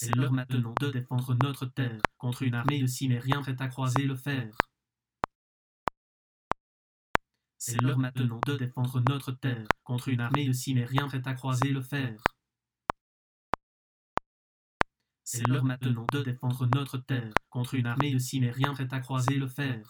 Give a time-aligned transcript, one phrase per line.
[0.00, 4.04] C'est l'heure maintenant de défendre notre terre contre une armée de cimériens prête à croiser
[4.04, 4.56] le fer.
[7.56, 11.72] C'est l'heure maintenant de défendre notre terre contre une armée de cimériens prête à croiser
[11.72, 12.22] le fer.
[15.24, 19.34] C'est l'heure maintenant de défendre notre terre contre une armée de cimériens prête à croiser
[19.34, 19.84] le fer.